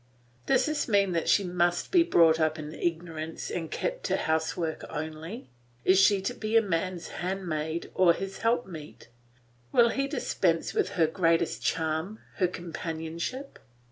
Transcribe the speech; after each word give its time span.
Does 0.47 0.65
this 0.65 0.87
mean 0.87 1.11
that 1.11 1.29
she 1.29 1.43
must 1.43 1.91
be 1.91 2.01
brought 2.01 2.39
up 2.39 2.57
in 2.57 2.73
ignorance 2.73 3.51
and 3.51 3.69
kept 3.69 4.03
to 4.05 4.17
housework 4.17 4.83
only? 4.89 5.51
Is 5.85 5.99
she 5.99 6.23
to 6.23 6.33
be 6.33 6.59
man's 6.59 7.09
handmaid 7.21 7.91
or 7.93 8.11
his 8.13 8.39
help 8.39 8.65
meet? 8.65 9.09
Will 9.71 9.89
he 9.89 10.07
dispense 10.07 10.73
with 10.73 10.89
her 10.97 11.05
greatest 11.05 11.61
charm, 11.61 12.17
her 12.37 12.47
companionship? 12.47 13.59